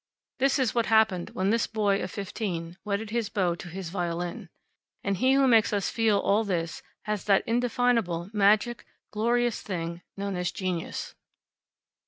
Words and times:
This 0.39 0.57
is 0.57 0.73
what 0.73 0.87
happened 0.87 1.29
when 1.35 1.51
this 1.51 1.67
boy 1.67 2.01
of 2.01 2.09
fifteen 2.09 2.75
wedded 2.83 3.11
his 3.11 3.29
bow 3.29 3.53
to 3.53 3.67
his 3.69 3.91
violin. 3.91 4.49
And 5.03 5.17
he 5.17 5.33
who 5.33 5.47
makes 5.47 5.71
us 5.73 5.91
feel 5.91 6.17
all 6.17 6.43
this 6.43 6.81
has 7.03 7.25
that 7.25 7.43
indefinable, 7.45 8.31
magic, 8.33 8.83
glorious 9.11 9.61
thing 9.61 10.01
known 10.17 10.35
as 10.37 10.51
Genius. 10.51 11.13